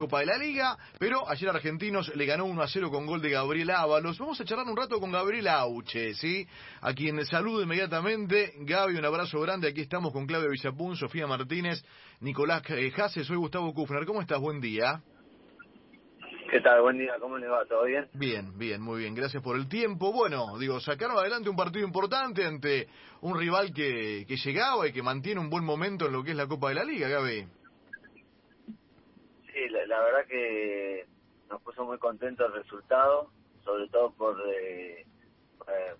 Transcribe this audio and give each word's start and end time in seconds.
Copa 0.00 0.20
de 0.20 0.26
la 0.26 0.38
Liga, 0.38 0.78
pero 0.98 1.28
ayer 1.28 1.50
Argentinos 1.50 2.10
le 2.16 2.24
ganó 2.24 2.46
1 2.46 2.62
a 2.62 2.66
0 2.66 2.90
con 2.90 3.04
gol 3.04 3.20
de 3.20 3.28
Gabriel 3.28 3.68
Ábalos. 3.68 4.18
Vamos 4.18 4.40
a 4.40 4.46
charlar 4.46 4.66
un 4.66 4.74
rato 4.74 4.98
con 4.98 5.12
Gabriel 5.12 5.46
Auche, 5.48 6.14
¿sí? 6.14 6.46
A 6.80 6.94
quien 6.94 7.22
saludo 7.26 7.62
inmediatamente. 7.62 8.54
Gaby, 8.60 8.96
un 8.96 9.04
abrazo 9.04 9.38
grande. 9.42 9.68
Aquí 9.68 9.82
estamos 9.82 10.10
con 10.14 10.26
Claudia 10.26 10.48
Villapun, 10.48 10.96
Sofía 10.96 11.26
Martínez, 11.26 11.84
Nicolás 12.20 12.62
Jase. 12.62 13.24
Soy 13.24 13.36
Gustavo 13.36 13.74
Kufner. 13.74 14.06
¿Cómo 14.06 14.22
estás? 14.22 14.40
Buen 14.40 14.62
día. 14.62 15.02
¿Qué 16.50 16.62
tal? 16.62 16.80
Buen 16.80 16.96
día. 16.96 17.16
¿Cómo 17.20 17.36
le 17.36 17.48
va? 17.48 17.66
¿Todo 17.66 17.84
bien? 17.84 18.08
Bien, 18.14 18.56
bien, 18.56 18.80
muy 18.80 19.00
bien. 19.00 19.14
Gracias 19.14 19.42
por 19.42 19.54
el 19.54 19.68
tiempo. 19.68 20.14
Bueno, 20.14 20.56
digo, 20.58 20.80
sacaron 20.80 21.18
adelante 21.18 21.50
un 21.50 21.56
partido 21.56 21.84
importante 21.84 22.46
ante 22.46 22.88
un 23.20 23.38
rival 23.38 23.70
que, 23.74 24.24
que 24.26 24.36
llegaba 24.38 24.88
y 24.88 24.92
que 24.94 25.02
mantiene 25.02 25.42
un 25.42 25.50
buen 25.50 25.62
momento 25.62 26.06
en 26.06 26.12
lo 26.12 26.24
que 26.24 26.30
es 26.30 26.38
la 26.38 26.46
Copa 26.46 26.70
de 26.70 26.76
la 26.76 26.84
Liga, 26.84 27.06
Gaby 27.06 27.59
la, 29.68 30.00
verdad 30.00 30.26
que 30.26 31.06
nos 31.48 31.60
puso 31.62 31.84
muy 31.84 31.98
contentos 31.98 32.46
el 32.46 32.62
resultado, 32.62 33.30
sobre 33.64 33.88
todo 33.88 34.12
por 34.12 34.40
eh, 34.48 35.04
eh, 35.68 35.94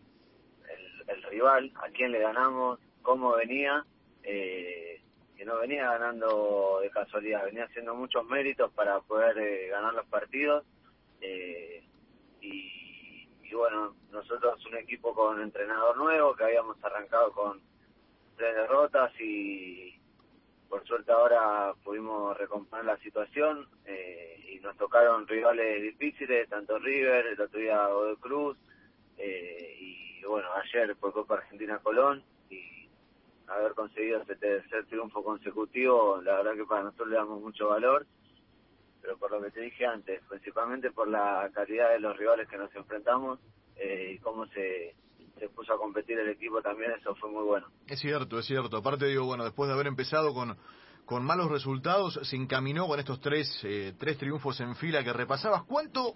el, 1.09 1.23
rival, 1.25 1.73
a 1.77 1.91
quién 1.91 2.13
le 2.13 2.21
ganamos, 2.21 2.79
cómo 3.03 3.35
venía, 3.37 3.85
eh, 4.23 5.03
que 5.37 5.45
no 5.45 5.59
venía 5.59 5.91
ganando 5.91 6.81
de 6.83 6.91
casualidad, 6.91 7.45
venía 7.45 7.65
haciendo 7.65 7.95
muchos 7.95 8.25
méritos 8.27 8.71
para 8.73 9.01
poder 9.01 9.69
ganar 9.69 9.95
los 9.95 10.07
partidos. 10.07 10.65
y, 12.41 13.29
y 13.43 13.55
bueno, 13.55 13.95
nosotros 14.11 14.65
un 14.67 14.77
equipo 14.77 15.15
con 15.15 15.41
entrenador 15.41 15.97
nuevo, 15.97 16.35
que 16.35 16.45
habíamos 16.45 16.83
arrancado 16.85 17.33
con 17.33 17.61
tres 18.37 18.55
derrotas 18.55 19.13
y 19.21 20.00
por 20.71 20.87
suerte 20.87 21.11
ahora 21.11 21.75
pudimos 21.83 22.39
recomponer 22.39 22.85
la 22.85 22.97
situación 22.99 23.67
eh, 23.85 24.41
y 24.53 24.61
nos 24.61 24.77
tocaron 24.77 25.27
rivales 25.27 25.83
difíciles, 25.83 26.49
tanto 26.49 26.79
River, 26.79 27.27
el 27.27 27.41
otro 27.41 27.59
día 27.59 27.89
Godoy 27.89 28.17
Cruz, 28.17 28.57
eh, 29.19 29.77
y 29.81 30.25
bueno, 30.25 30.49
ayer 30.55 30.95
por 30.97 31.13
Copa 31.13 31.35
Argentina 31.35 31.81
Colón, 31.83 32.23
y 32.49 32.89
haber 33.49 33.75
conseguido 33.75 34.23
ese 34.23 34.37
tercer 34.37 34.87
triunfo 34.87 35.25
consecutivo, 35.25 36.23
la 36.23 36.37
verdad 36.37 36.55
que 36.55 36.65
para 36.65 36.85
nosotros 36.85 37.09
le 37.09 37.17
damos 37.17 37.43
mucho 37.43 37.69
valor, 37.69 38.07
pero 39.03 39.19
por 39.19 39.33
lo 39.33 39.43
que 39.43 39.51
te 39.51 39.61
dije 39.63 39.85
antes, 39.85 40.23
principalmente 40.29 40.93
por 40.93 41.09
la 41.09 41.51
calidad 41.53 41.91
de 41.91 41.99
los 41.99 42.17
rivales 42.17 42.49
que 42.49 42.59
nos 42.59 42.73
enfrentamos 42.77 43.41
eh, 43.75 44.13
y 44.15 44.19
cómo 44.19 44.47
se 44.47 44.95
se 45.41 45.49
puso 45.49 45.73
a 45.73 45.79
competir 45.79 46.19
el 46.19 46.29
equipo 46.29 46.61
también, 46.61 46.93
eso 46.93 47.15
fue 47.17 47.31
muy 47.31 47.43
bueno. 47.43 47.67
Es 47.87 47.99
cierto, 47.99 48.39
es 48.39 48.47
cierto. 48.47 48.77
Aparte 48.77 49.07
digo, 49.07 49.25
bueno, 49.25 49.43
después 49.43 49.69
de 49.69 49.75
haber 49.75 49.87
empezado 49.87 50.35
con, 50.35 50.57
con 51.07 51.25
malos 51.25 51.51
resultados, 51.51 52.21
se 52.23 52.37
encaminó 52.37 52.87
con 52.87 53.01
estos 53.01 53.21
tres, 53.21 53.59
eh, 53.65 53.95
tres 53.99 54.19
triunfos 54.19 54.61
en 54.61 54.77
fila 54.77 55.03
que 55.03 55.13
repasabas. 55.15 55.63
¿Cuánto, 55.65 56.15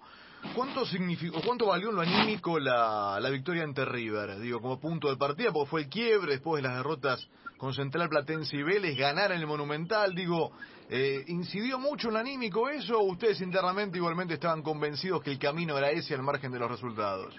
cuánto 0.53 0.85
significó, 0.85 1.41
cuánto 1.43 1.65
valió 1.65 1.89
en 1.89 1.95
lo 1.95 2.01
anímico 2.03 2.59
la, 2.59 3.19
la 3.19 3.29
victoria 3.31 3.63
ante 3.63 3.83
River? 3.83 4.39
Digo, 4.39 4.61
como 4.61 4.79
punto 4.79 5.09
de 5.09 5.17
partida, 5.17 5.51
porque 5.51 5.69
fue 5.69 5.81
el 5.81 5.89
quiebre 5.89 6.33
después 6.33 6.61
de 6.61 6.69
las 6.69 6.77
derrotas 6.77 7.27
con 7.57 7.73
Central 7.73 8.09
Platense 8.09 8.57
y 8.57 8.63
Vélez, 8.63 8.95
ganar 8.95 9.31
en 9.31 9.39
el 9.39 9.47
Monumental, 9.47 10.13
digo, 10.13 10.51
eh, 10.89 11.23
¿incidió 11.27 11.79
mucho 11.79 12.09
en 12.09 12.13
lo 12.13 12.19
anímico 12.19 12.69
eso 12.69 12.99
o 12.99 13.03
ustedes 13.05 13.41
internamente 13.41 13.97
igualmente 13.97 14.35
estaban 14.35 14.61
convencidos 14.61 15.23
que 15.23 15.31
el 15.31 15.39
camino 15.39 15.75
era 15.77 15.89
ese 15.89 16.13
al 16.13 16.21
margen 16.21 16.51
de 16.51 16.59
los 16.59 16.69
resultados? 16.69 17.33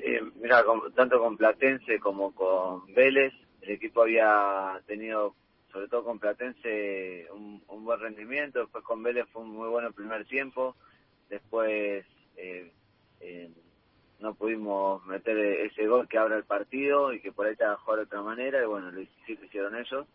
Eh, 0.00 0.22
mira, 0.36 0.64
tanto 0.94 1.18
con 1.18 1.36
Platense 1.36 1.98
como 1.98 2.32
con 2.32 2.86
Vélez, 2.94 3.34
el 3.62 3.70
equipo 3.70 4.02
había 4.02 4.80
tenido, 4.86 5.34
sobre 5.72 5.88
todo 5.88 6.04
con 6.04 6.20
Platense, 6.20 7.26
un, 7.32 7.84
buen 7.84 7.98
rendimiento. 8.00 8.60
Después 8.60 8.84
con 8.84 9.02
Vélez 9.02 9.26
fue 9.32 9.42
un 9.42 9.50
muy 9.50 9.68
bueno 9.68 9.88
el 9.88 9.94
primer 9.94 10.24
tiempo. 10.24 10.76
Después 11.28 12.06
eh, 12.36 12.72
eh, 13.20 13.50
no 14.20 14.34
pudimos 14.34 15.04
meter 15.06 15.36
ese 15.36 15.86
gol 15.88 16.06
que 16.08 16.18
abra 16.18 16.36
el 16.36 16.44
partido 16.44 17.12
y 17.12 17.20
que 17.20 17.32
por 17.32 17.46
ahí 17.46 17.56
te 17.56 17.66
jugar 17.66 17.98
de 17.98 18.04
otra 18.04 18.22
manera. 18.22 18.62
Y 18.62 18.66
bueno, 18.66 18.92
lo, 18.92 19.02
sí 19.26 19.36
hicieron 19.42 19.74
ellos. 19.74 20.06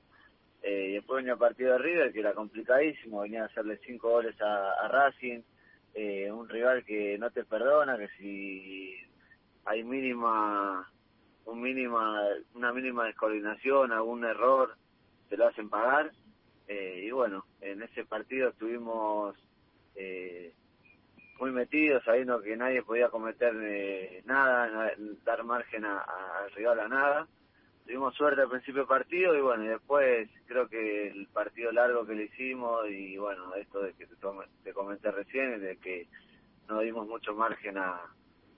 Eh, 0.62 0.94
después 0.94 1.18
venía 1.18 1.34
el 1.34 1.40
partido 1.40 1.74
de 1.74 1.80
River, 1.80 2.14
que 2.14 2.22
era 2.22 2.34
complicadísimo. 2.34 3.20
Venía 3.20 3.44
a 3.44 3.48
hacerle 3.48 3.82
cinco 3.86 4.12
goles 4.12 4.40
a, 4.42 4.72
a 4.86 4.88
Racing. 4.88 5.42
Eh, 5.94 6.32
un 6.32 6.48
rival 6.48 6.86
que 6.86 7.18
no 7.20 7.30
te 7.32 7.44
perdona, 7.44 7.98
que 7.98 8.08
si 8.18 8.96
hay 9.66 9.84
mínima, 9.84 10.90
un 11.46 11.62
mínima, 11.62 12.22
una 12.54 12.74
mínima 12.74 13.06
descoordinación, 13.06 13.92
algún 13.92 14.26
error, 14.26 14.76
se 15.30 15.38
lo 15.38 15.48
hacen 15.48 15.70
pagar. 15.70 16.12
Eh, 16.68 17.04
y 17.08 17.12
bueno, 17.12 17.46
en 17.62 17.82
ese 17.82 18.06
partido 18.06 18.50
estuvimos 18.50 19.36
eh, 19.96 20.54
muy 21.40 21.52
metidos, 21.52 22.04
sabiendo 22.04 22.42
que 22.42 22.56
nadie 22.56 22.84
podía 22.84 23.10
cometer 23.10 23.54
eh, 23.62 24.24
nada, 24.26 24.94
dar 25.24 25.44
margen 25.44 25.86
al 25.86 26.52
rival 26.56 26.80
a 26.80 26.88
nada. 26.88 27.28
Tuvimos 27.86 28.16
suerte 28.16 28.42
al 28.42 28.50
principio 28.50 28.82
del 28.82 28.88
partido 28.88 29.36
y 29.36 29.42
bueno, 29.42 29.66
y 29.66 29.68
después 29.68 30.30
creo 30.46 30.70
que 30.70 31.10
el 31.10 31.28
partido 31.28 31.70
largo 31.74 32.06
que 32.06 32.16
le 32.16 32.24
hicimos 32.26 32.88
y 32.90 33.18
bueno, 33.18 33.54
esto 33.56 33.82
de 33.82 33.94
que 33.94 34.08
te, 34.08 34.16
te 34.64 34.74
comenté 34.74 35.12
recién, 35.12 35.60
de 35.60 35.76
que 35.78 36.08
no 36.70 36.80
dimos 36.80 37.06
mucho 37.08 37.36
margen 37.36 37.78
a, 37.78 38.00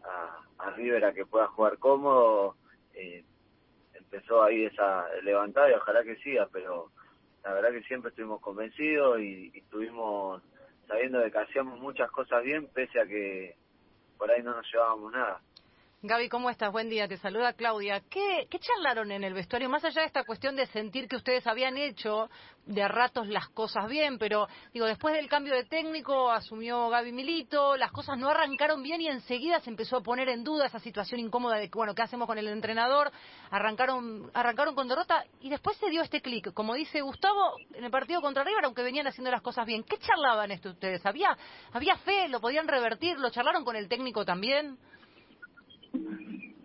a, 0.06 0.70
River 0.72 1.06
a 1.06 1.14
que 1.14 1.26
pueda 1.26 1.48
jugar 1.48 1.78
cómodo, 1.78 2.56
eh, 2.94 3.24
empezó 3.94 4.44
ahí 4.44 4.66
esa 4.66 5.08
levantada 5.24 5.70
y 5.70 5.74
ojalá 5.74 6.04
que 6.04 6.16
siga, 6.18 6.48
pero 6.52 6.92
la 7.44 7.54
verdad 7.54 7.72
que 7.72 7.84
siempre 7.84 8.10
estuvimos 8.10 8.42
convencidos 8.42 9.20
y, 9.20 9.52
y 9.54 9.60
estuvimos 9.60 10.42
sabiendo 10.88 11.20
de 11.20 11.32
que 11.32 11.38
hacíamos 11.38 11.80
muchas 11.80 12.10
cosas 12.12 12.44
bien, 12.44 12.68
pese 12.68 13.00
a 13.00 13.06
que 13.06 13.56
por 14.18 14.30
ahí 14.32 14.42
no 14.44 14.56
nos 14.56 14.72
llevábamos 14.72 15.12
nada. 15.12 15.42
Gaby, 16.08 16.30
¿cómo 16.30 16.52
estás? 16.52 16.72
Buen 16.72 16.88
día, 16.88 17.08
te 17.08 17.18
saluda 17.18 17.54
Claudia. 17.54 18.00
¿Qué, 18.12 18.48
¿Qué 18.48 18.60
charlaron 18.60 19.12
en 19.12 19.24
el 19.24 19.34
vestuario? 19.34 19.70
Más 19.70 19.84
allá 19.84 20.02
de 20.02 20.08
esta 20.08 20.24
cuestión 20.24 20.56
de 20.56 20.68
sentir 20.68 21.08
que 21.08 21.16
ustedes 21.16 21.48
habían 21.48 21.78
hecho 21.78 22.30
de 22.68 22.88
ratos 22.88 23.28
las 23.28 23.50
cosas 23.50 23.90
bien, 23.90 24.20
pero 24.20 24.48
digo, 24.72 24.86
después 24.86 25.16
del 25.16 25.28
cambio 25.28 25.56
de 25.56 25.64
técnico 25.64 26.30
asumió 26.30 26.90
Gaby 26.90 27.12
Milito, 27.12 27.76
las 27.76 27.92
cosas 27.92 28.20
no 28.20 28.30
arrancaron 28.30 28.84
bien 28.84 29.02
y 29.02 29.08
enseguida 29.08 29.60
se 29.62 29.72
empezó 29.72 29.98
a 29.98 30.04
poner 30.04 30.30
en 30.30 30.44
duda 30.44 30.68
esa 30.68 30.80
situación 30.80 31.20
incómoda 31.20 31.56
de, 31.58 31.70
bueno, 31.74 31.96
¿qué 31.96 32.04
hacemos 32.04 32.28
con 32.28 32.38
el 32.38 32.50
entrenador? 32.50 33.12
Arrancaron, 33.50 34.30
arrancaron 34.36 34.76
con 34.76 34.88
derrota 34.88 35.26
y 35.42 35.50
después 35.50 35.76
se 35.78 35.90
dio 35.90 36.04
este 36.04 36.22
clic. 36.22 36.54
Como 36.54 36.76
dice 36.76 37.02
Gustavo, 37.02 37.56
en 37.74 37.84
el 37.84 37.90
partido 37.90 38.22
contra 38.22 38.44
River, 38.44 38.66
aunque 38.66 38.84
venían 38.84 39.08
haciendo 39.08 39.32
las 39.32 39.42
cosas 39.42 39.66
bien, 39.66 39.84
¿qué 39.84 39.98
charlaban 39.98 40.52
esto 40.52 40.70
ustedes? 40.70 41.04
¿Había, 41.04 41.36
había 41.74 41.98
fe? 41.98 42.28
¿Lo 42.28 42.40
podían 42.40 42.68
revertir? 42.68 43.18
¿Lo 43.18 43.32
charlaron 43.32 43.66
con 43.66 43.76
el 43.76 43.88
técnico 43.88 44.24
también? 44.24 44.78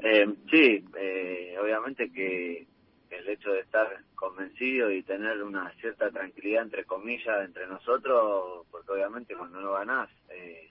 Eh, 0.03 0.35
sí, 0.51 0.85
eh, 0.97 1.57
obviamente 1.61 2.11
que 2.11 2.67
el 3.11 3.29
hecho 3.29 3.51
de 3.53 3.61
estar 3.61 3.89
convencido 4.15 4.91
y 4.91 5.03
tener 5.03 5.43
una 5.43 5.73
cierta 5.81 6.11
tranquilidad, 6.11 6.63
entre 6.63 6.85
comillas, 6.85 7.45
entre 7.45 7.67
nosotros, 7.67 8.67
porque 8.71 8.93
obviamente 8.93 9.35
cuando 9.35 9.61
no 9.61 9.73
ganás, 9.73 10.09
eh, 10.31 10.71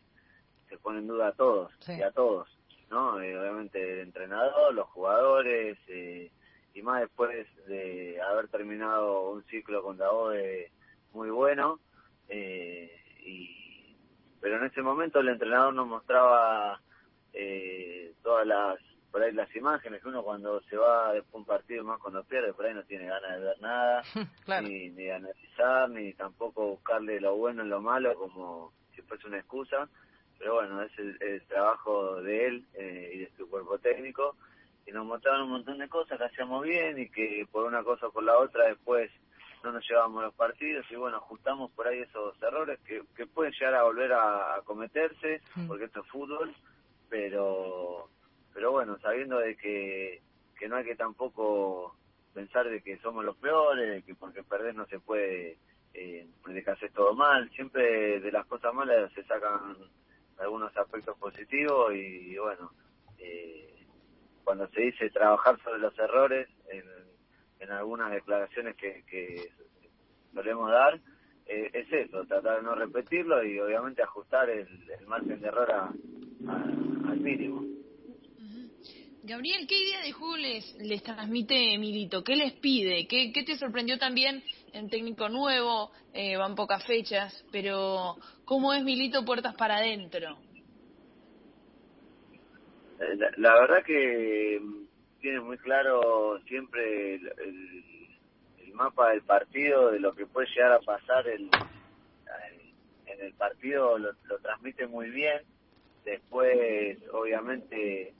se 0.70 0.78
pone 0.78 1.00
en 1.00 1.08
duda 1.08 1.30
a 1.30 1.32
todos 1.34 1.72
y 1.88 2.02
a 2.02 2.12
todos, 2.12 2.48
¿no? 2.90 3.20
Eh, 3.22 3.38
obviamente 3.38 3.94
el 3.94 4.00
entrenador, 4.00 4.74
los 4.74 4.88
jugadores, 4.88 5.78
eh, 5.88 6.32
y 6.74 6.82
más 6.82 7.02
después 7.02 7.48
de 7.68 8.22
haber 8.22 8.48
terminado 8.48 9.32
un 9.32 9.44
ciclo 9.46 9.84
con 9.84 9.98
Daoe 9.98 10.72
muy 11.14 11.30
bueno, 11.30 11.80
eh, 12.30 12.96
y, 13.26 13.96
pero 14.40 14.58
en 14.58 14.66
ese 14.66 14.82
momento 14.82 15.20
el 15.20 15.30
entrenador 15.30 15.74
nos 15.74 15.88
mostraba 15.88 16.80
eh, 17.34 18.14
todas 18.24 18.46
las 18.46 18.80
por 19.12 19.24
ahí 19.24 19.32
las 19.32 19.54
imágenes 19.56 20.02
que 20.02 20.08
uno 20.08 20.24
cuando 20.24 20.62
se 20.62 20.78
va 20.78 21.14
de 21.14 21.24
un 21.32 21.44
partido 21.44 21.84
más 21.84 22.00
cuando 22.00 22.24
pierde 22.24 22.54
por 22.54 22.66
ahí 22.66 22.74
no 22.74 22.84
tiene 22.84 23.08
ganas 23.08 23.40
de 23.40 23.46
ver 23.46 23.62
nada 23.62 24.04
ni, 24.62 24.90
de 24.90 25.14
analizar 25.14 25.90
ni 25.90 26.14
tampoco 26.14 26.68
buscarle 26.68 27.20
lo 27.20 27.36
bueno 27.36 27.64
en 27.64 27.70
lo 27.70 27.82
malo 27.82 28.14
como 28.16 28.72
si 28.96 29.02
fuese 29.04 29.28
una 29.28 29.40
excusa. 29.40 29.90
Pero 30.38 30.56
bueno 30.56 30.82
es 30.84 30.92
el, 30.98 31.42
trabajo 31.48 32.22
de 32.22 32.48
él 32.48 32.66
eh, 32.74 33.12
y 33.14 33.18
de 33.20 33.32
su 33.38 33.50
cuerpo 33.50 33.78
técnico. 33.80 34.36
Y 34.86 34.92
nos 34.92 35.06
mostraron 35.06 35.44
un 35.44 35.52
montón 35.52 35.78
de 35.78 35.90
cosas 35.90 36.18
que 36.18 36.24
hacíamos 36.24 36.64
bien 36.64 36.98
y 36.98 37.10
que 37.10 37.46
por 37.52 37.66
una 37.66 37.84
cosa 37.84 38.08
o 38.08 38.12
por 38.12 38.24
la 38.24 38.38
otra 38.38 38.68
después 38.68 39.12
no 39.64 39.72
nos 39.72 39.88
llevábamos 39.88 40.24
los 40.24 40.34
partidos. 40.34 40.86
Y 40.90 40.96
bueno 40.96 41.18
ajustamos 41.18 41.72
por 41.72 41.88
ahí 41.88 42.00
esos 42.00 42.42
errores 42.42 42.80
que, 42.86 43.04
que 43.16 43.26
pueden 43.26 43.54
llegar 43.54 43.76
a 43.76 43.84
volver 43.84 44.14
a, 44.14 44.62
cometerse 44.64 45.42
porque 45.68 45.86
esto 45.86 46.02
es 46.02 46.08
fútbol 46.08 46.54
pero 47.10 48.10
pero 48.54 48.72
bueno 48.72 48.98
sabiendo 49.00 49.40
de 49.40 49.56
que 49.56 50.22
que 50.58 50.68
no 50.68 50.76
hay 50.76 50.86
que 50.86 50.96
tampoco 50.96 51.96
pensar 52.34 52.70
de 52.70 52.82
que 52.82 52.98
somos 52.98 53.26
los 53.26 53.36
peores 53.38 54.04
que 54.04 54.16
porque 54.16 54.44
perder 54.44 54.76
no 54.76 54.86
se 54.88 55.00
puede 55.00 55.58
eh, 55.94 56.28
que 56.46 56.72
haces 56.72 56.92
todo 56.94 57.14
mal 57.14 57.50
siempre 57.52 58.20
de 58.20 58.32
las 58.32 58.46
cosas 58.46 58.74
malas 58.74 59.12
se 59.14 59.24
sacan 59.24 59.76
algunos 60.38 60.76
aspectos 60.78 61.18
positivos 61.18 61.94
y, 61.94 62.38
bueno 62.38 62.72
eh, 63.18 63.86
cuando 64.44 64.68
se 64.70 64.82
dice 64.82 65.10
trabajar 65.10 65.60
sobre 65.62 65.80
los 65.80 65.98
errores 66.00 66.48
en, 66.70 66.84
en 67.60 67.72
algunas 67.72 68.12
declaraciones 68.12 68.76
que, 68.76 69.04
que 69.06 69.52
solemos 70.34 70.72
dar 70.72 71.00
eh, 71.50 71.72
es 71.74 71.92
eso, 71.92 72.24
tratar 72.26 72.58
de 72.58 72.62
no 72.62 72.76
repetirlo 72.76 73.44
y 73.44 73.60
obviamente 73.60 74.04
ajustar 74.04 74.50
el, 74.52 74.68
margen 75.08 75.42
de 75.42 75.48
error 75.48 75.72
al 76.50 77.20
mínimo. 77.20 77.70
Gabriel, 79.30 79.68
¿qué 79.68 79.78
idea 79.78 80.02
de 80.02 80.12
juego 80.12 80.38
les, 80.38 80.76
les 80.80 81.04
transmite 81.04 81.78
Milito? 81.78 82.24
¿Qué 82.24 82.36
les 82.36 82.54
pide? 82.54 83.08
¿Qué, 83.08 83.32
qué 83.32 83.44
te 83.44 83.58
sorprendió 83.58 84.00
también 84.00 84.44
en 84.74 84.90
técnico 84.90 85.30
nuevo? 85.30 85.92
Eh, 86.14 86.36
van 86.36 86.56
pocas 86.56 86.84
fechas, 86.88 87.46
pero 87.52 88.16
¿cómo 88.44 88.74
es 88.74 88.84
Milito 88.84 89.24
puertas 89.26 89.54
para 89.54 89.78
adentro? 89.78 90.40
Eh, 93.00 93.18
la, 93.38 93.54
verdad 93.54 93.84
que 93.86 94.60
tiene 95.22 95.42
muy 95.42 95.60
claro 95.60 96.40
siempre 96.48 97.16
el, 97.16 97.32
mapa 98.74 99.12
del 99.12 99.22
partido, 99.22 99.92
de 99.92 100.00
lo 100.00 100.16
que 100.16 100.26
puede 100.26 100.48
llegar 100.56 100.72
a 100.72 100.80
pasar 100.80 101.28
el, 101.28 101.52
en 103.06 103.22
el 103.22 103.34
partido, 103.34 104.00
lo, 104.00 104.14
lo 104.24 104.40
transmite 104.40 104.88
muy 104.88 105.12
bien. 105.12 105.42
Después, 106.10 106.98
obviamente, 107.14 108.16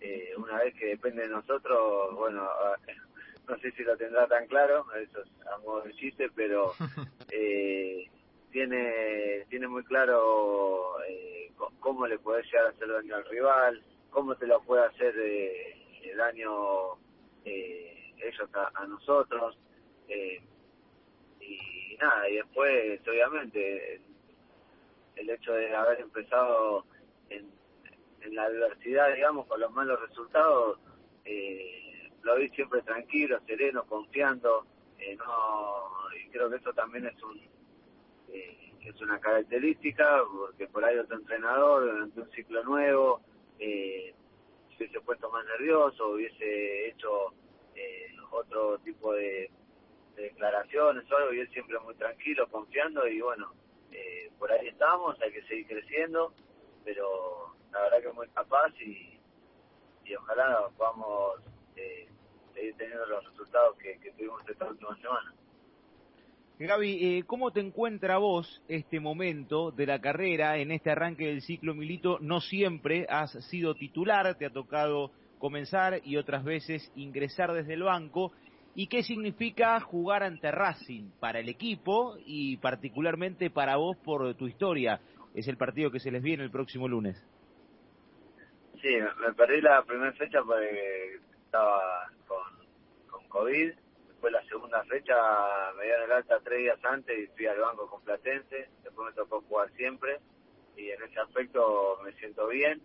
eh, 0.00 0.30
una 0.36 0.58
vez 0.58 0.74
que 0.74 0.86
depende 0.86 1.22
de 1.22 1.28
nosotros, 1.28 2.14
bueno, 2.14 2.48
no 3.48 3.58
sé 3.58 3.72
si 3.72 3.82
lo 3.82 3.96
tendrá 3.96 4.28
tan 4.28 4.46
claro, 4.46 4.86
eso 4.94 5.22
es 5.22 5.46
a 5.48 5.58
modo 5.58 5.82
de 5.82 5.92
chiste, 5.94 6.30
pero 6.36 6.72
eh, 7.30 8.08
tiene 8.52 9.44
tiene 9.48 9.66
muy 9.66 9.82
claro 9.82 11.02
eh, 11.08 11.50
cómo 11.80 12.06
le 12.06 12.18
puede 12.20 12.44
llegar 12.44 12.66
a 12.66 12.68
hacer 12.68 12.88
daño 12.88 13.16
al 13.16 13.24
rival, 13.24 13.82
cómo 14.10 14.36
se 14.36 14.46
lo 14.46 14.60
puede 14.60 14.84
hacer 14.86 15.14
eh, 15.18 16.14
daño 16.16 16.94
eh, 17.44 18.12
ellos 18.18 18.48
a, 18.54 18.86
nosotros. 18.86 19.58
Eh, 20.08 20.40
y, 21.40 21.96
nada, 22.00 22.28
y 22.28 22.36
después, 22.36 23.00
obviamente, 23.08 24.00
el 25.16 25.30
hecho 25.30 25.52
de 25.54 25.74
haber 25.74 26.00
empezado 26.00 26.84
en 27.36 28.34
la 28.34 28.44
adversidad, 28.44 29.14
digamos, 29.14 29.46
con 29.46 29.60
los 29.60 29.72
malos 29.72 30.00
resultados, 30.00 30.78
eh, 31.24 32.10
lo 32.22 32.36
vi 32.36 32.48
siempre 32.50 32.82
tranquilo, 32.82 33.40
sereno, 33.46 33.84
confiando, 33.84 34.66
eh, 34.98 35.16
y 36.24 36.28
creo 36.30 36.50
que 36.50 36.56
eso 36.56 36.72
también 36.72 37.06
es 37.06 37.22
un 37.22 37.40
eh, 38.32 38.72
es 38.84 39.00
una 39.00 39.20
característica, 39.20 40.22
porque 40.32 40.66
por 40.66 40.84
ahí 40.84 40.98
otro 40.98 41.16
entrenador, 41.16 41.84
durante 41.84 42.20
un 42.20 42.30
ciclo 42.32 42.64
nuevo, 42.64 43.20
eh, 43.58 44.12
se 44.70 44.84
hubiese 44.84 45.00
puesto 45.02 45.30
más 45.30 45.44
nervioso, 45.44 46.08
hubiese 46.08 46.88
hecho 46.88 47.32
eh, 47.76 48.12
otro 48.30 48.78
tipo 48.78 49.12
de, 49.12 49.50
declaraciones 50.16 51.10
o 51.10 51.16
algo, 51.16 51.32
y 51.32 51.40
él 51.40 51.50
siempre 51.52 51.78
muy 51.80 51.94
tranquilo, 51.94 52.46
confiando, 52.48 53.06
y 53.08 53.20
bueno, 53.20 53.52
por 54.38 54.52
ahí 54.52 54.68
estamos, 54.68 55.20
hay 55.22 55.32
que 55.32 55.42
seguir 55.44 55.66
creciendo, 55.66 56.34
pero 56.84 57.54
la 57.72 57.82
verdad 57.82 58.02
que 58.02 58.12
muy 58.12 58.28
capaz 58.28 58.72
y, 58.80 59.18
y 60.04 60.14
ojalá 60.14 60.68
podamos 60.76 61.40
eh, 61.76 62.06
seguir 62.54 62.74
teniendo 62.76 63.06
los 63.06 63.24
resultados 63.24 63.76
que, 63.78 63.98
tuvimos 64.12 64.42
esta 64.48 64.66
última 64.66 64.96
semana. 64.96 65.34
Gaby, 66.58 67.18
eh, 67.18 67.24
¿cómo 67.26 67.50
te 67.50 67.60
encuentra 67.60 68.18
vos 68.18 68.62
este 68.68 69.00
momento 69.00 69.72
de 69.72 69.86
la 69.86 70.00
carrera 70.00 70.58
en 70.58 70.70
este 70.70 70.90
arranque 70.90 71.26
del 71.26 71.42
ciclo 71.42 71.74
Milito? 71.74 72.18
No 72.20 72.40
siempre 72.40 73.06
has 73.08 73.32
sido 73.46 73.74
titular, 73.74 74.36
te 74.36 74.46
ha 74.46 74.50
tocado 74.50 75.10
comenzar 75.38 76.00
y 76.04 76.18
otras 76.18 76.44
veces 76.44 76.92
ingresar 76.94 77.52
desde 77.52 77.74
el 77.74 77.82
banco. 77.82 78.32
¿Y 78.74 78.86
qué 78.86 79.02
significa 79.02 79.80
jugar 79.80 80.22
ante 80.22 80.50
Racing 80.50 81.10
para 81.18 81.40
el 81.40 81.48
equipo 81.48 82.16
y 82.24 82.58
particularmente 82.58 83.50
para 83.50 83.76
vos 83.76 83.96
por 83.98 84.34
tu 84.34 84.46
historia? 84.46 85.00
Es 85.34 85.48
el 85.48 85.56
partido 85.56 85.90
que 85.90 86.00
se 86.00 86.10
les 86.10 86.22
viene 86.22 86.44
el 86.44 86.50
próximo 86.50 86.88
lunes. 86.88 87.24
Sí, 88.80 88.96
me 89.20 89.32
perdí 89.34 89.60
la 89.60 89.82
primera 89.84 90.12
fecha 90.12 90.42
porque 90.42 91.20
estaba 91.44 92.10
con, 92.26 92.42
con 93.08 93.28
COVID. 93.28 93.72
Después 94.08 94.32
la 94.32 94.44
segunda 94.44 94.84
fecha 94.84 95.14
me 95.76 95.84
dieron 95.84 96.04
el 96.04 96.12
alta 96.12 96.40
tres 96.44 96.58
días 96.58 96.84
antes 96.84 97.18
y 97.18 97.26
fui 97.28 97.46
al 97.46 97.60
banco 97.60 97.88
con 97.88 98.02
Platense. 98.02 98.68
Después 98.82 99.06
me 99.06 99.12
tocó 99.14 99.40
jugar 99.42 99.70
siempre 99.72 100.18
y 100.76 100.90
en 100.90 101.02
ese 101.02 101.20
aspecto 101.20 101.98
me 102.04 102.12
siento 102.14 102.48
bien. 102.48 102.82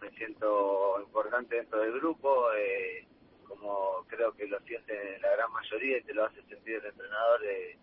Me 0.00 0.10
siento 0.12 1.00
importante 1.00 1.56
dentro 1.56 1.80
del 1.80 1.92
grupo. 1.92 2.52
Eh, 2.54 3.06
como 3.46 4.04
creo 4.08 4.32
que 4.32 4.46
lo 4.46 4.60
siente 4.60 5.18
la 5.20 5.30
gran 5.32 5.52
mayoría 5.52 5.98
y 5.98 6.02
te 6.02 6.14
lo 6.14 6.24
hace 6.24 6.42
sentir 6.44 6.76
el 6.76 6.86
entrenador 6.86 7.40
de 7.40 7.78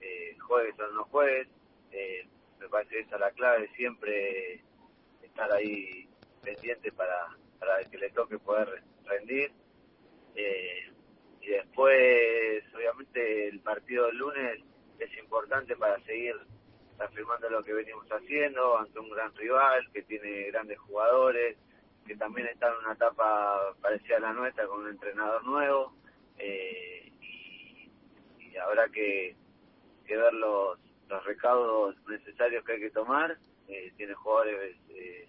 eh, 0.00 0.38
juegues 0.38 0.78
o 0.80 0.92
no 0.92 1.04
juegues. 1.04 1.48
Eh, 1.92 2.26
me 2.60 2.68
parece 2.68 3.00
esa 3.00 3.14
es 3.16 3.20
la 3.20 3.30
clave, 3.32 3.70
siempre 3.74 4.62
estar 5.22 5.50
ahí 5.52 6.08
pendiente 6.42 6.92
para, 6.92 7.36
para 7.58 7.82
que 7.84 7.98
le 7.98 8.10
toque 8.10 8.38
poder 8.38 8.82
rendir. 9.06 9.50
Eh, 10.34 10.92
y 11.40 11.48
después, 11.48 12.62
obviamente, 12.74 13.48
el 13.48 13.60
partido 13.60 14.06
del 14.06 14.18
lunes 14.18 14.60
es 14.98 15.18
importante 15.18 15.74
para 15.76 15.98
seguir 16.04 16.36
afirmando 16.98 17.48
lo 17.48 17.64
que 17.64 17.72
venimos 17.72 18.06
haciendo 18.10 18.78
ante 18.78 18.98
un 18.98 19.08
gran 19.08 19.34
rival 19.34 19.82
que 19.92 20.02
tiene 20.02 20.50
grandes 20.50 20.78
jugadores, 20.80 21.56
que 22.06 22.14
también 22.16 22.48
está 22.48 22.68
en 22.68 22.84
una 22.84 22.92
etapa 22.92 23.74
parecida 23.80 24.18
a 24.18 24.20
la 24.20 24.32
nuestra 24.34 24.66
con 24.66 24.80
un 24.80 24.90
entrenador 24.90 25.44
nuevo. 25.44 25.94
Eh, 26.38 27.10
y, 27.22 28.56
habrá 28.56 28.88
que, 28.88 29.34
que 30.06 30.16
los 31.10 31.24
recaudos 31.24 31.96
necesarios 32.08 32.64
que 32.64 32.72
hay 32.72 32.80
que 32.80 32.90
tomar. 32.90 33.36
Eh, 33.68 33.92
tiene 33.96 34.14
jugadores 34.14 34.76
eh, 34.88 35.28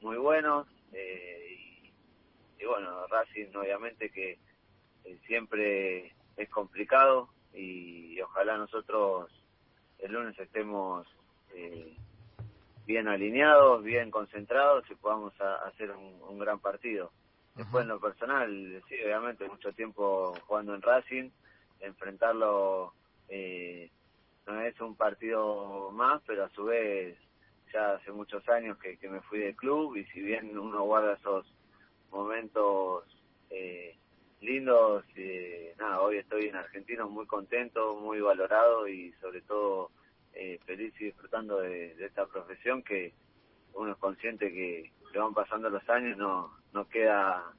muy 0.00 0.16
buenos 0.16 0.66
eh, 0.92 1.56
y, 2.58 2.64
bueno, 2.64 3.06
Racing 3.06 3.54
obviamente 3.54 4.10
que 4.10 4.38
eh, 5.04 5.18
siempre 5.26 6.14
es 6.36 6.48
complicado 6.50 7.28
y, 7.54 8.20
ojalá 8.20 8.56
nosotros 8.58 9.30
el 9.98 10.12
lunes 10.12 10.38
estemos 10.38 11.06
eh, 11.54 11.96
bien 12.86 13.08
alineados, 13.08 13.82
bien 13.82 14.10
concentrados 14.10 14.84
y 14.90 14.94
podamos 14.94 15.32
hacer 15.40 15.90
un, 15.90 16.38
gran 16.38 16.58
partido. 16.58 17.12
Después 17.54 17.82
en 17.82 17.88
lo 17.88 18.00
personal, 18.00 18.82
sí, 18.88 18.94
obviamente 19.04 19.48
mucho 19.48 19.72
tiempo 19.72 20.34
jugando 20.46 20.74
en 20.74 20.82
Racing, 20.82 21.30
enfrentarlo 21.80 22.94
no 24.46 24.60
es 24.60 24.80
un 24.80 24.96
partido 24.96 25.90
más, 25.92 26.22
pero 26.26 26.44
a 26.44 26.50
su 26.50 26.64
vez 26.64 27.16
ya 27.72 27.94
hace 27.94 28.10
muchos 28.12 28.48
años 28.48 28.78
que, 28.78 28.98
me 29.08 29.20
fui 29.22 29.40
del 29.40 29.54
club 29.54 29.96
y 29.96 30.04
si 30.06 30.20
bien 30.20 30.58
uno 30.58 30.82
guarda 30.82 31.14
esos 31.14 31.46
momentos 32.10 33.04
eh, 33.50 33.96
lindos, 34.40 35.04
eh, 35.16 35.74
nada, 35.78 36.00
hoy 36.00 36.18
estoy 36.18 36.46
en 36.46 36.56
Argentina 36.56 37.04
muy 37.06 37.26
contento, 37.26 37.96
muy 37.96 38.20
valorado 38.20 38.88
y 38.88 39.12
sobre 39.20 39.42
todo 39.42 39.90
eh, 40.32 40.58
feliz 40.64 40.94
y 41.00 41.06
disfrutando 41.06 41.58
de, 41.58 41.94
esta 42.04 42.26
profesión 42.26 42.82
que 42.82 43.12
uno 43.74 43.92
es 43.92 43.98
consciente 43.98 44.52
que 44.52 44.92
le 45.12 45.18
van 45.18 45.34
pasando 45.34 45.70
los 45.70 45.88
años, 45.88 46.16
no, 46.16 46.56
no 46.72 46.88
queda 46.88 47.52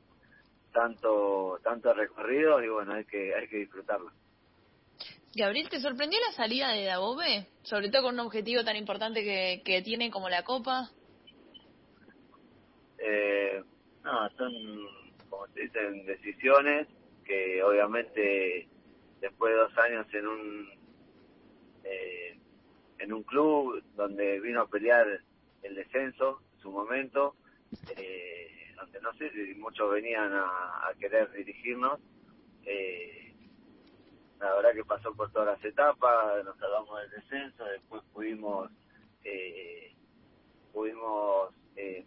tanto 0.74 1.60
tanto 1.63 1.94
recorrido 1.94 2.63
y 2.63 2.70
bueno, 2.70 2.94
hay 2.94 3.05
que 3.05 3.36
hay 3.36 3.48
que 3.48 3.58
disfrutarlo. 3.58 4.12
Gabriel, 5.33 5.69
¿te 5.69 5.79
sorprendió 5.79 6.19
la 6.19 6.33
salida 6.33 6.73
de 6.73 6.83
Dabobe? 6.83 7.47
Sobre 7.63 7.89
todo 7.89 8.03
con 8.03 8.15
un 8.15 8.25
objetivo 8.25 8.65
tan 8.65 8.75
importante 8.75 9.23
que, 9.23 9.61
que 9.63 9.81
tiene 9.81 10.11
como 10.11 10.27
la 10.27 10.43
Copa. 10.43 10.89
Eh, 12.97 13.63
no, 14.03 14.29
son, 14.31 14.53
como 15.29 15.47
se 15.47 15.61
dicen, 15.61 16.05
decisiones 16.05 16.88
que 17.23 17.63
obviamente 17.63 18.67
después 19.21 19.53
de 19.53 19.59
dos 19.59 19.77
años 19.77 20.05
en 20.13 20.27
un 20.27 20.69
eh, 21.85 22.38
en 23.00 23.13
un 23.13 23.23
club 23.23 23.81
donde 23.95 24.39
vino 24.41 24.61
a 24.61 24.67
pelear 24.67 25.07
el 25.63 25.75
descenso 25.75 26.41
en 26.55 26.59
su 26.59 26.71
momento, 26.71 27.35
eh, 27.95 28.73
donde 28.75 29.00
no 29.00 29.13
sé 29.13 29.29
si 29.31 29.55
muchos 29.55 29.89
venían 29.91 30.33
a, 30.33 30.89
a 30.89 30.93
querer 31.00 31.31
dirigirnos, 31.31 32.00
eh, 32.65 33.30
la 34.41 34.55
verdad 34.55 34.74
que 34.74 34.83
pasó 34.83 35.13
por 35.13 35.31
todas 35.31 35.55
las 35.55 35.65
etapas, 35.65 36.43
nos 36.43 36.57
salvamos 36.57 37.00
del 37.01 37.12
descenso, 37.12 37.63
después 37.65 38.01
pudimos 38.12 38.71
eh, 39.24 39.93
pudimos 40.74 41.53
eh, 41.75 42.03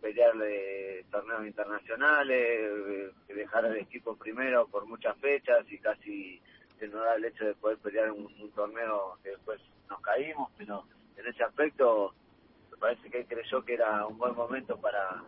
pelearle 0.00 1.04
torneos 1.10 1.46
internacionales, 1.46 2.38
eh, 2.38 3.12
dejar 3.34 3.66
al 3.66 3.76
equipo 3.76 4.16
primero 4.16 4.66
por 4.68 4.86
muchas 4.86 5.16
fechas 5.18 5.70
y 5.70 5.78
casi 5.78 6.40
se 6.78 6.88
nos 6.88 7.04
da 7.04 7.16
el 7.16 7.26
hecho 7.26 7.44
de 7.44 7.54
poder 7.54 7.76
pelear 7.78 8.10
un, 8.10 8.50
torneo 8.52 9.18
que 9.22 9.30
después 9.30 9.60
nos 9.90 10.00
caímos, 10.00 10.50
pero 10.56 10.84
en 11.16 11.26
ese 11.26 11.42
aspecto 11.42 12.14
me 12.70 12.78
parece 12.78 13.10
que 13.10 13.18
él 13.18 13.26
creyó 13.26 13.62
que 13.62 13.74
era 13.74 14.06
un 14.06 14.16
buen 14.16 14.34
momento 14.34 14.80
para, 14.80 15.22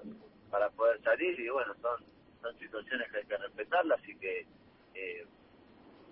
para 0.50 0.70
poder 0.70 1.02
salir 1.02 1.38
y 1.38 1.48
bueno, 1.50 1.74
son, 1.82 2.02
son 2.40 2.58
situaciones 2.58 3.10
que 3.10 3.18
hay 3.18 3.24
que 3.26 3.36
respetarlas, 3.36 4.00
así 4.00 4.16
que 4.16 4.46
eh, 4.96 5.26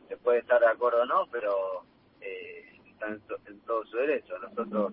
se 0.09 0.17
puede 0.19 0.41
estar 0.41 0.61
de 0.61 0.67
acuerdo 0.67 1.03
o 1.03 1.07
no, 1.07 1.27
pero 1.31 1.85
eh, 2.21 2.81
está 2.87 3.09
en, 3.09 3.61
todo 3.61 3.85
su 3.87 3.97
derecho. 3.97 4.39
nosotros 4.39 4.93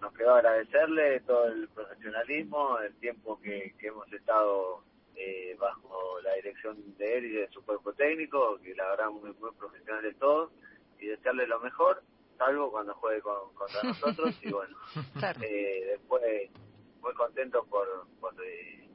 nos 0.00 0.12
quedó 0.12 0.34
agradecerle 0.34 1.20
todo 1.20 1.46
el 1.46 1.68
profesionalismo, 1.68 2.78
el 2.80 2.94
tiempo 2.96 3.40
que, 3.40 3.74
hemos 3.80 4.12
estado 4.12 4.82
eh, 5.16 5.56
bajo 5.58 6.20
la 6.22 6.34
dirección 6.34 6.76
de 6.96 7.18
él 7.18 7.24
y 7.26 7.32
de 7.32 7.48
su 7.48 7.64
cuerpo 7.64 7.92
técnico, 7.92 8.58
que 8.62 8.74
la 8.74 8.90
verdad 8.90 9.10
muy, 9.10 9.32
muy 9.34 9.50
profesionales 9.52 10.16
todos, 10.18 10.50
y 11.00 11.06
desearle 11.06 11.46
lo 11.46 11.60
mejor, 11.60 12.02
salvo 12.36 12.70
cuando 12.70 12.94
juegue 12.94 13.20
con, 13.22 13.54
contra 13.54 13.82
nosotros, 13.84 14.36
y 14.42 14.52
bueno, 14.52 14.76
eh, 15.42 15.84
después 15.92 16.22
muy 17.00 17.14
contento 17.14 17.64
por, 17.64 18.06
por 18.20 18.34
eh, 18.44 18.88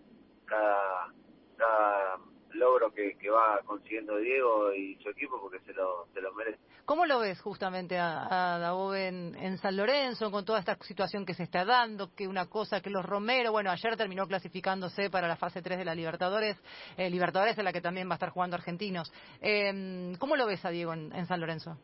cada, 0.46 1.14
cada 1.58 2.20
logro 2.56 2.94
que, 2.94 3.18
que 3.18 3.30
va 3.30 3.60
consiguiendo 3.66 4.18
Diego 4.18 4.74
y 4.74 4.96
su 5.02 5.10
equipo 5.10 5.40
porque 5.42 5.60
se 5.66 5.74
lo, 5.74 6.08
se 6.14 6.22
lo 6.22 6.34
merece. 6.34 6.60
¿Cómo 6.86 7.06
lo 7.06 7.20
ves 7.20 7.40
justamente 7.42 7.98
a, 7.98 8.58
a 8.70 8.98
en, 8.98 9.36
en, 9.36 9.58
San 9.58 9.78
Lorenzo 9.78 10.30
con 10.32 10.44
toda 10.44 10.60
esta 10.60 10.78
situación 10.82 11.26
que 11.26 11.34
se 11.34 11.44
está 11.44 11.64
dando? 11.64 12.14
Que 12.14 12.28
una 12.28 12.50
cosa 12.50 12.82
que 12.82 12.90
los 12.90 13.06
Romero, 13.06 13.52
bueno, 13.52 13.72
ayer 13.72 13.96
terminó 13.96 14.28
clasificándose 14.28 15.10
para 15.10 15.28
la 15.28 15.38
fase 15.38 15.62
3 15.62 15.78
de 15.78 15.86
la 15.86 15.96
Libertadores, 15.96 16.62
eh, 16.98 17.10
Libertadores 17.10 17.58
en 17.58 17.66
la 17.66 17.74
que 17.74 17.82
también 17.82 18.10
va 18.10 18.14
a 18.14 18.16
estar 18.16 18.30
jugando 18.30 18.56
argentinos. 18.56 19.12
Eh, 19.42 20.14
¿Cómo 20.20 20.36
lo 20.36 20.46
ves 20.46 20.64
a 20.66 20.70
Diego 20.70 20.94
en, 20.94 21.14
en 21.14 21.26
San 21.26 21.40
Lorenzo? 21.40 21.78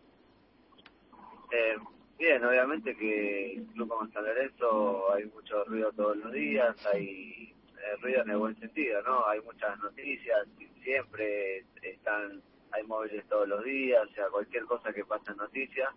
Eh, 1.52 1.76
bien, 2.18 2.44
obviamente 2.44 2.96
que 2.96 3.54
en 3.54 3.66
club 3.68 3.88
como 3.88 4.12
San 4.12 4.24
Lorenzo 4.24 5.14
hay 5.14 5.26
mucho 5.26 5.64
ruido 5.66 5.92
todos 5.94 6.18
los 6.18 6.32
días, 6.32 6.76
hay 6.94 7.54
eh, 7.80 7.96
ruido 8.02 8.22
en 8.22 8.30
el 8.30 8.38
buen 8.38 8.60
sentido, 8.60 9.02
¿no? 9.04 9.26
Hay 9.28 9.42
muchas 9.42 9.78
noticias, 9.80 10.48
siempre 10.84 11.66
están, 11.82 12.42
hay 12.72 12.84
móviles 12.84 13.26
todos 13.28 13.48
los 13.48 13.64
días, 13.64 14.08
o 14.10 14.14
sea, 14.14 14.30
cualquier 14.30 14.66
cosa 14.66 14.94
que 14.94 15.06
pasa 15.06 15.32
en 15.32 15.38
noticias, 15.38 15.90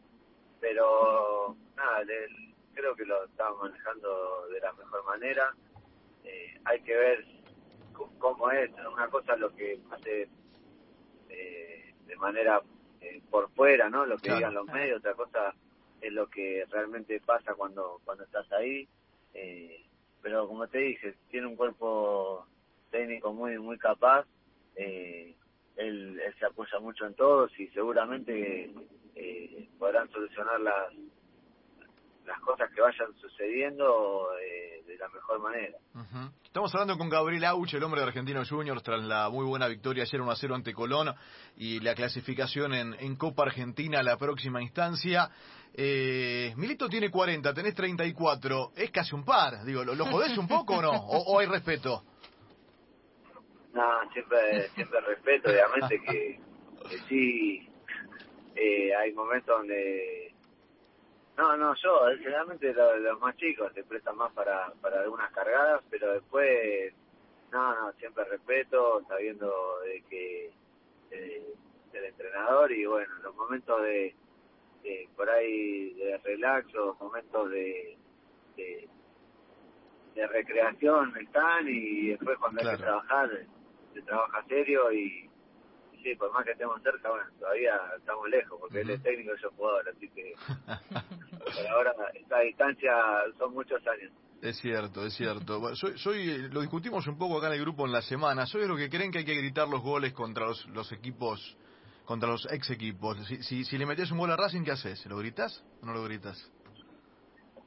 pero 0.60 1.56
nada, 1.76 2.04
creo 2.74 2.94
que 2.94 3.04
lo 3.04 3.24
estamos 3.24 3.60
manejando 3.62 4.46
de 4.48 4.60
la 4.60 4.72
mejor 4.72 5.04
manera. 5.04 5.54
Eh, 6.24 6.60
hay 6.64 6.80
que 6.82 6.96
ver 6.96 7.24
cómo 8.18 8.50
es, 8.50 8.70
una 8.92 9.08
cosa 9.08 9.36
lo 9.36 9.54
que 9.54 9.80
pase 9.88 10.28
eh, 11.28 11.94
de 12.06 12.16
manera 12.16 12.62
eh, 13.00 13.20
por 13.30 13.50
fuera, 13.50 13.88
¿no? 13.90 14.06
Lo 14.06 14.16
que 14.18 14.32
digan 14.32 14.54
los 14.54 14.66
medios, 14.66 14.98
otra 14.98 15.14
cosa 15.14 15.54
es 16.00 16.12
lo 16.12 16.28
que 16.28 16.64
realmente 16.70 17.20
pasa 17.20 17.54
cuando 17.54 18.00
cuando 18.04 18.24
estás 18.24 18.50
ahí. 18.52 18.88
Eh, 19.34 19.84
pero 20.22 20.46
como 20.46 20.66
te 20.68 20.78
dije, 20.78 21.14
tiene 21.30 21.48
un 21.48 21.56
cuerpo 21.56 22.46
técnico 22.90 23.32
muy 23.32 23.58
muy 23.58 23.78
capaz. 23.78 24.26
Eh, 24.76 25.34
él, 25.76 26.20
se 26.38 26.46
apoya 26.46 26.78
mucho 26.78 27.06
en 27.06 27.14
todos 27.14 27.58
y 27.58 27.66
seguramente 27.68 28.70
eh, 29.14 29.68
podrán 29.78 30.10
solucionar 30.10 30.60
las 30.60 30.92
las 32.26 32.40
cosas 32.40 32.70
que 32.74 32.80
vayan 32.80 33.12
sucediendo 33.20 34.28
eh, 34.40 34.82
de 34.86 34.96
la 34.96 35.08
mejor 35.08 35.40
manera. 35.40 35.76
Estamos 36.44 36.72
hablando 36.74 36.98
con 36.98 37.08
Gabriel 37.08 37.44
Auche, 37.44 37.76
el 37.76 37.82
hombre 37.82 38.00
de 38.00 38.08
Argentino 38.08 38.42
Juniors, 38.48 38.82
tras 38.82 39.02
la 39.02 39.28
muy 39.28 39.44
buena 39.44 39.68
victoria 39.68 40.04
ayer 40.04 40.20
1 40.20 40.36
0 40.36 40.54
ante 40.54 40.72
Colón 40.72 41.14
y 41.56 41.80
la 41.80 41.94
clasificación 41.94 42.74
en, 42.74 42.94
en 42.94 43.16
Copa 43.16 43.44
Argentina 43.44 44.02
la 44.02 44.16
próxima 44.16 44.62
instancia. 44.62 45.30
Eh, 45.74 46.52
Milito 46.56 46.88
tiene 46.88 47.10
40, 47.10 47.54
tenés 47.54 47.74
34, 47.74 48.72
es 48.76 48.90
casi 48.90 49.14
un 49.14 49.24
par. 49.24 49.64
Digo, 49.64 49.84
¿lo, 49.84 49.94
lo 49.94 50.04
jodés 50.06 50.36
un 50.36 50.46
poco 50.46 50.76
o 50.76 50.82
no? 50.82 50.90
¿O, 50.90 51.38
hay 51.38 51.46
respeto? 51.46 52.04
No, 53.72 53.82
siempre, 54.12 54.68
siempre 54.74 55.00
respeto, 55.00 55.48
obviamente 55.48 55.98
que, 56.02 56.40
sí, 57.08 57.66
eh, 58.54 58.94
hay 58.94 59.12
momentos 59.14 59.56
donde 59.56 60.31
no, 61.36 61.56
no, 61.56 61.74
yo, 61.74 62.08
eh, 62.10 62.18
generalmente 62.18 62.74
los, 62.74 63.20
más 63.20 63.36
chicos 63.36 63.72
se 63.74 63.84
prestan 63.84 64.16
más 64.16 64.32
para, 64.32 64.70
para 64.80 65.00
algunas 65.00 65.32
cargadas, 65.32 65.82
pero 65.90 66.12
después, 66.12 66.92
no, 67.50 67.74
no, 67.74 67.92
siempre 67.94 68.24
respeto, 68.24 69.02
sabiendo 69.08 69.80
de 69.80 70.02
que 70.10 70.50
eh, 71.10 71.54
del 71.92 72.04
entrenador 72.04 72.72
y 72.72 72.84
bueno, 72.86 73.14
los 73.22 73.34
momentos 73.34 73.82
de, 73.82 74.14
por 75.16 75.28
ahí 75.30 75.92
de 75.94 76.18
relax 76.18 76.74
o 76.74 76.96
momentos 77.00 77.50
de, 77.50 77.96
de, 78.56 78.88
recreación 80.26 81.12
están 81.18 81.66
y 81.68 82.08
después 82.10 82.38
cuando 82.38 82.60
hay 82.60 82.76
que 82.76 82.82
trabajar, 82.82 83.30
se 83.92 84.02
trabaja 84.02 84.44
serio 84.48 84.92
y, 84.92 85.28
sí, 86.02 86.14
por 86.16 86.32
más 86.32 86.44
que 86.44 86.52
estemos 86.52 86.80
cerca, 86.82 87.10
bueno, 87.10 87.24
todavía 87.38 87.80
estamos 87.96 88.28
lejos, 88.28 88.58
porque 88.60 88.80
él 88.80 88.90
es 88.90 89.02
técnico 89.02 89.34
y 89.34 89.42
yo 89.42 89.50
jugador, 89.52 89.88
así 89.88 90.08
que 90.10 90.34
por 91.54 91.66
ahora 91.68 91.94
esta 92.14 92.40
distancia 92.40 92.92
son 93.38 93.54
muchos 93.54 93.80
años. 93.86 94.12
Es 94.40 94.58
cierto, 94.58 95.06
es 95.06 95.14
cierto. 95.14 95.74
soy, 95.76 95.96
soy, 95.98 96.48
lo 96.50 96.60
discutimos 96.60 97.06
un 97.06 97.16
poco 97.16 97.38
acá 97.38 97.46
en 97.46 97.54
el 97.54 97.60
grupo 97.60 97.86
en 97.86 97.92
la 97.92 98.02
semana. 98.02 98.44
Soy 98.46 98.62
de 98.62 98.68
los 98.68 98.78
que 98.78 98.90
creen 98.90 99.12
que 99.12 99.18
hay 99.18 99.24
que 99.24 99.36
gritar 99.36 99.68
los 99.68 99.82
goles 99.82 100.12
contra 100.12 100.46
los, 100.46 100.66
los 100.70 100.90
equipos, 100.90 101.56
contra 102.04 102.28
los 102.28 102.50
ex 102.52 102.70
equipos. 102.70 103.24
Si, 103.28 103.42
si, 103.42 103.64
si 103.64 103.78
le 103.78 103.86
metes 103.86 104.10
un 104.10 104.18
gol 104.18 104.32
a 104.32 104.36
Racing, 104.36 104.64
¿qué 104.64 104.72
haces? 104.72 105.06
¿Lo 105.06 105.18
gritas 105.18 105.64
o 105.80 105.86
no 105.86 105.92
lo 105.92 106.02
gritas? 106.02 106.50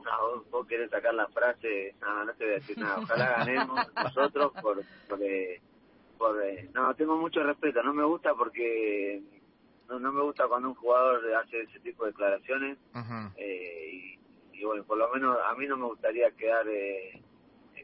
No, 0.03 0.43
vos, 0.51 0.67
querés 0.67 0.91
sacar 0.91 1.13
la 1.13 1.27
frase, 1.29 1.95
no, 2.01 2.25
no 2.25 2.33
te 2.33 2.43
voy 2.43 2.53
a 2.53 2.57
decir 2.57 2.77
nada. 2.77 2.97
Ojalá 2.99 3.37
ganemos 3.37 3.79
nosotros 3.95 4.51
por, 4.61 4.83
porque 5.07 5.61
no, 6.73 6.93
tengo 6.95 7.17
mucho 7.17 7.43
respeto, 7.43 7.81
no 7.83 7.93
me 7.93 8.03
gusta 8.03 8.33
porque 8.35 9.21
no, 9.87 9.99
no 9.99 10.11
me 10.11 10.21
gusta 10.21 10.47
cuando 10.47 10.69
un 10.69 10.75
jugador 10.75 11.21
hace 11.35 11.61
ese 11.61 11.79
tipo 11.79 12.05
de 12.05 12.11
declaraciones 12.11 12.77
eh, 13.37 14.17
y, 14.53 14.63
bueno, 14.63 14.83
por 14.85 14.97
lo 14.97 15.11
menos 15.13 15.37
a 15.45 15.53
mí 15.55 15.67
no 15.67 15.77
me 15.77 15.85
gustaría 15.85 16.31
quedar 16.31 16.67
eh, 16.67 17.21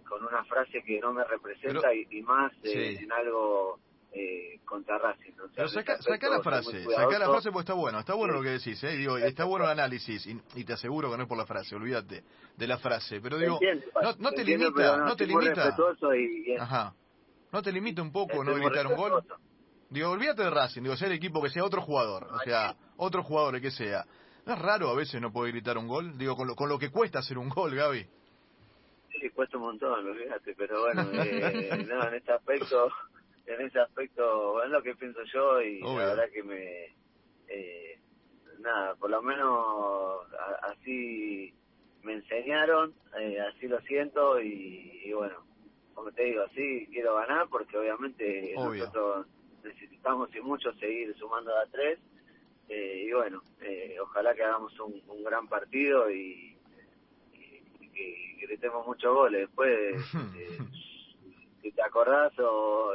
con 0.08 0.26
una 0.26 0.44
frase 0.46 0.82
que 0.84 1.00
no 1.00 1.14
me 1.14 1.24
representa 1.24 1.94
y, 1.94 2.22
más 2.22 2.52
eh, 2.64 2.98
en 3.00 3.12
algo 3.12 3.80
eh, 4.14 4.60
contra 4.66 4.98
Racing. 4.98 5.32
Pero 5.56 5.70
saca, 5.70 5.98
la 6.30 6.42
frase, 6.42 6.84
saca 6.84 7.18
la 7.18 7.30
frase 7.30 7.50
porque 7.52 7.62
está 7.62 7.74
bueno, 7.74 8.00
está 8.00 8.14
bueno 8.14 8.34
lo 8.34 8.42
que 8.42 8.50
decís, 8.50 8.84
eh, 8.84 8.98
digo, 8.98 9.18
está 9.18 9.46
bueno 9.46 9.66
el 9.66 9.72
análisis 9.72 10.28
y, 10.28 10.64
te 10.66 10.74
aseguro 10.74 11.10
que 11.10 11.18
no 11.18 11.24
es 11.24 11.30
por 11.30 11.38
la 11.38 11.46
frase, 11.46 11.76
olvídate 11.76 12.24
de 12.58 12.68
la 12.68 12.78
frase, 12.78 13.22
pero 13.22 13.38
digo, 13.38 13.58
no, 14.02 14.14
no 14.20 14.32
te 14.32 14.44
limita, 14.44 14.98
no, 14.98 15.16
te 15.16 15.26
limita. 15.26 15.76
Ajá. 16.60 16.94
¿No 17.54 17.62
te 17.62 17.72
limita 17.72 18.02
un 18.02 18.12
poco 18.12 18.44
no 18.44 18.54
gritar 18.56 18.88
un 18.88 18.96
gol? 18.96 19.24
Digo, 19.92 20.10
olvídate 20.10 20.44
de 20.44 20.50
Racing, 20.50 20.84
digo, 20.84 20.96
sea 20.96 21.10
el 21.10 21.16
equipo 21.16 21.42
que 21.42 21.50
sea 21.50 21.66
otro 21.66 21.82
jugador, 21.82 22.24
o 22.24 22.40
sea, 22.40 22.76
otro 22.96 23.24
jugador 23.24 23.60
que 23.60 23.72
sea. 23.72 24.06
¿No 24.46 24.54
es 24.54 24.60
raro 24.60 24.90
a 24.90 24.96
veces 24.96 25.20
no 25.22 25.34
poder 25.34 25.52
gritar 25.52 25.78
un 25.78 25.90
gol? 25.90 26.18
Digo, 26.18 26.38
con 26.38 26.48
lo, 26.48 26.56
con 26.56 26.70
lo 26.70 26.80
que 26.80 26.90
cuesta 26.90 27.20
hacer 27.20 27.38
un 27.38 27.50
gol, 27.50 27.76
Gaby. 27.76 28.08
Sí, 29.10 29.30
cuesta 29.32 29.58
un 29.58 29.64
montón, 29.64 30.08
olvídate, 30.08 30.56
pero 30.56 30.80
bueno, 30.80 31.02
eh, 31.14 31.86
no, 31.90 32.08
en 32.08 32.14
este 32.14 32.32
aspecto, 32.32 32.90
en 33.46 33.62
ese 33.68 33.80
aspecto, 33.82 34.64
es 34.64 34.70
lo 34.70 34.82
que 34.82 34.96
pienso 34.96 35.20
yo 35.26 35.62
y 35.62 35.82
la 35.82 35.94
verdad 35.94 36.30
que 36.34 36.44
me, 36.44 36.86
eh, 37.50 38.00
nada, 38.60 38.96
por 38.96 39.10
lo 39.10 39.22
menos 39.22 40.26
así 40.72 41.54
me 42.02 42.14
enseñaron, 42.14 42.94
eh, 43.20 43.42
así 43.42 43.68
lo 43.68 43.82
siento 43.82 44.40
y 44.40 45.12
bueno, 45.14 45.36
como 45.94 46.14
te 46.14 46.24
digo, 46.24 46.44
sí 46.56 46.88
quiero 46.92 47.16
ganar 47.16 47.50
porque 47.50 47.78
obviamente 47.78 48.54
nosotros 48.56 49.28
necesitamos 49.64 50.34
y 50.36 50.42
mucho 50.42 50.74
seguir 50.74 51.16
sumando 51.18 51.52
a 51.58 51.66
tres 51.68 52.00
eh, 52.72 53.06
y 53.06 53.12
bueno, 53.12 53.42
eh, 53.60 53.98
ojalá 54.02 54.34
que 54.34 54.44
hagamos 54.44 54.72
un, 54.80 55.24
gran 55.26 55.46
partido 55.50 56.10
y, 56.10 56.58
y, 57.34 57.90
que 57.90 58.46
gritemos 58.48 58.88
muchos 58.88 59.14
goles. 59.14 59.42
Después, 59.42 59.70
eh, 60.38 60.58
si 61.62 61.72
te 61.74 61.84
acordás 61.84 62.32
o 62.40 62.94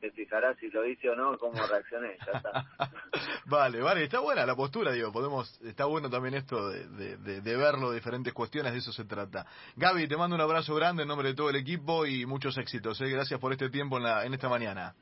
te 0.00 0.10
fijarás 0.12 0.56
si 0.58 0.70
lo 0.70 0.86
hice 0.86 1.10
o 1.10 1.14
no, 1.14 1.36
cómo 1.36 1.54
reaccioné, 1.66 2.16
ya 2.24 2.38
está. 2.38 2.66
vale, 3.44 3.82
vale, 3.82 4.04
está 4.04 4.20
buena 4.20 4.46
la 4.46 4.56
postura, 4.56 4.92
digo, 4.92 5.12
podemos, 5.12 5.60
está 5.60 5.84
bueno 5.84 6.08
también 6.08 6.34
esto 6.34 6.70
de, 6.70 7.16
de, 7.18 7.40
de, 7.42 7.56
verlo, 7.58 7.90
de 7.90 7.96
diferentes 7.96 8.32
cuestiones, 8.32 8.72
de 8.72 8.78
eso 8.78 8.92
se 8.92 9.04
trata. 9.04 9.46
Gaby, 9.76 10.08
te 10.08 10.16
mando 10.16 10.36
un 10.36 10.42
abrazo 10.42 10.74
grande 10.74 11.02
en 11.02 11.08
nombre 11.08 11.28
de 11.28 11.34
todo 11.34 11.50
el 11.50 11.56
equipo 11.56 12.06
y 12.06 12.24
muchos 12.24 12.56
éxitos, 12.56 12.98
¿eh? 13.02 13.10
gracias 13.10 13.38
por 13.38 13.52
este 13.52 13.68
tiempo 13.68 13.98
en, 13.98 14.04
la, 14.04 14.24
en 14.24 14.32
esta 14.32 14.48
mañana. 14.48 14.94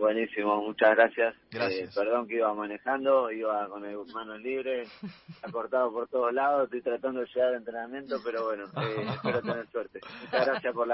Buenísimo, 0.00 0.62
muchas 0.62 0.96
gracias. 0.96 1.34
gracias. 1.50 1.90
Eh, 1.90 1.92
perdón 1.94 2.26
que 2.26 2.36
iba 2.36 2.54
manejando, 2.54 3.30
iba 3.30 3.68
con 3.68 3.84
el 3.84 3.98
manos 4.14 4.40
libres, 4.40 4.90
acortado 5.42 5.92
por 5.92 6.08
todos 6.08 6.32
lados, 6.32 6.64
estoy 6.64 6.80
tratando 6.80 7.20
de 7.20 7.26
llegar 7.26 7.48
al 7.48 7.56
entrenamiento, 7.56 8.16
pero 8.24 8.46
bueno, 8.46 8.64
eh, 8.64 9.04
espero 9.14 9.42
tener 9.42 9.70
suerte. 9.70 10.00
Muchas 10.22 10.46
gracias 10.46 10.72
por 10.74 10.86
la 10.86 10.88